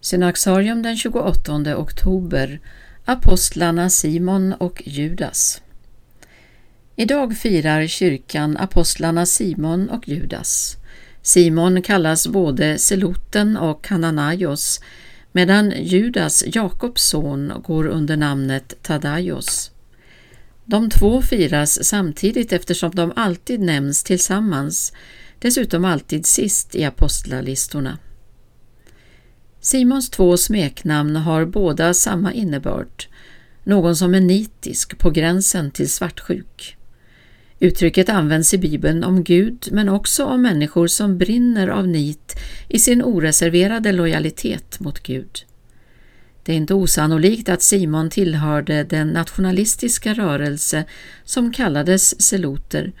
[0.00, 2.60] Synaxarium den 28 oktober
[3.04, 5.62] Apostlarna Simon och Judas
[6.96, 10.76] Idag firar kyrkan apostlarna Simon och Judas.
[11.22, 14.80] Simon kallas både Seloten och Hananaios
[15.32, 19.70] medan Judas, Jakobs son, går under namnet Tadaios.
[20.64, 24.92] De två firas samtidigt eftersom de alltid nämns tillsammans,
[25.38, 27.98] dessutom alltid sist i apostlalistorna.
[29.60, 33.04] Simons två smeknamn har båda samma innebörd,
[33.64, 36.76] någon som är nitisk på gränsen till svartsjuk.
[37.60, 42.78] Uttrycket används i Bibeln om Gud men också om människor som brinner av nit i
[42.78, 45.44] sin oreserverade lojalitet mot Gud.
[46.42, 50.84] Det är inte osannolikt att Simon tillhörde den nationalistiska rörelse
[51.24, 52.92] som kallades seloter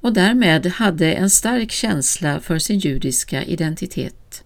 [0.00, 4.44] och därmed hade en stark känsla för sin judiska identitet.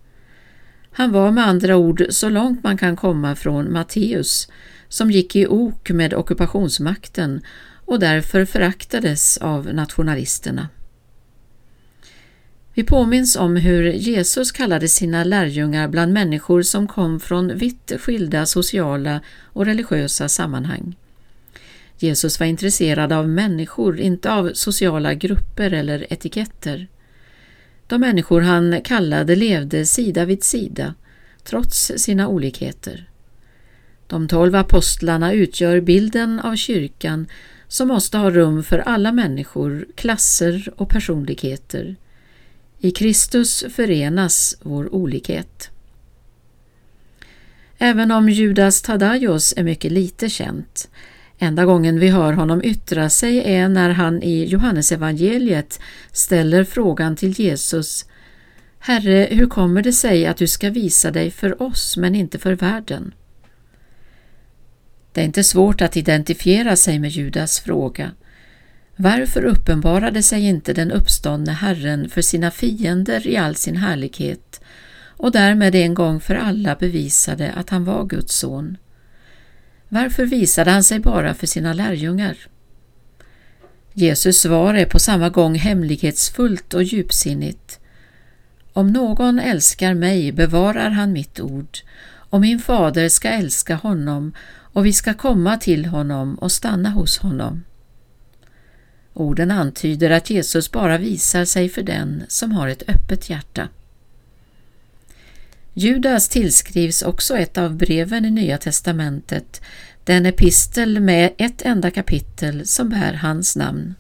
[0.99, 4.49] Han var med andra ord så långt man kan komma från Matteus
[4.89, 7.41] som gick i ok med ockupationsmakten
[7.85, 10.69] och därför föraktades av nationalisterna.
[12.75, 18.47] Vi påminns om hur Jesus kallade sina lärjungar bland människor som kom från vitt skilda
[18.47, 19.21] sociala
[19.53, 20.97] och religiösa sammanhang.
[21.99, 26.89] Jesus var intresserad av människor, inte av sociala grupper eller etiketter.
[27.87, 30.95] De människor han kallade levde sida vid sida,
[31.45, 33.09] trots sina olikheter.
[34.07, 37.27] De tolv apostlarna utgör bilden av kyrkan
[37.69, 41.97] som måste ha rum för alla människor, klasser och personligheter.
[42.79, 45.71] I Kristus förenas vår olikhet.
[47.79, 50.89] Även om Judas Tadaios är mycket lite känt,
[51.39, 55.81] enda gången vi hör honom yttra sig är när han i Johannesevangeliet
[56.13, 58.07] ställer frågan till Jesus
[58.87, 62.53] Herre, hur kommer det sig att du ska visa dig för oss men inte för
[62.53, 63.15] världen?
[65.13, 68.11] Det är inte svårt att identifiera sig med Judas fråga.
[68.97, 74.61] Varför uppenbarade sig inte den uppståndne Herren för sina fiender i all sin härlighet
[75.17, 78.77] och därmed en gång för alla bevisade att han var Guds son?
[79.89, 82.37] Varför visade han sig bara för sina lärjungar?
[83.93, 87.81] Jesus svar är på samma gång hemlighetsfullt och djupsinnigt.
[88.73, 91.79] Om någon älskar mig bevarar han mitt ord
[92.31, 97.19] och min fader ska älska honom och vi ska komma till honom och stanna hos
[97.19, 97.65] honom.
[99.13, 103.69] Orden antyder att Jesus bara visar sig för den som har ett öppet hjärta.
[105.79, 109.61] Judas tillskrivs också ett av breven i Nya testamentet,
[110.05, 113.95] den epistel med ett enda kapitel som bär hans namn.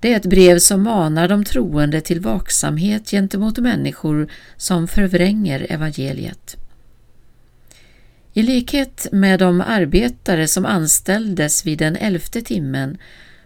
[0.00, 6.56] Det är ett brev som manar de troende till vaksamhet gentemot människor som förvränger evangeliet.
[8.32, 12.98] I likhet med de arbetare som anställdes vid den elfte timmen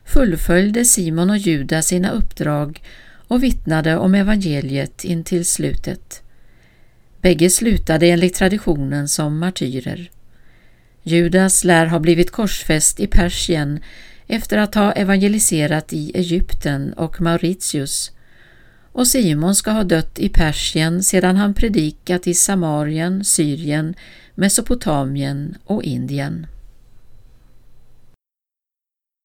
[0.04, 2.82] fullföljde Simon och Judas sina uppdrag
[3.28, 6.23] och vittnade om evangeliet intill slutet.
[7.24, 10.10] Bägge slutade enligt traditionen som martyrer.
[11.02, 13.80] Judas lär ha blivit korsfäst i Persien
[14.26, 18.12] efter att ha evangeliserat i Egypten och Mauritius
[18.92, 23.94] och Simon ska ha dött i Persien sedan han predikat i Samarien, Syrien,
[24.34, 26.46] Mesopotamien och Indien.